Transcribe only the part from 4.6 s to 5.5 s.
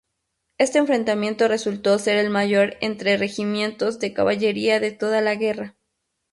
de toda la